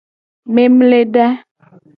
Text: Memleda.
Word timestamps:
Memleda. 0.55 1.27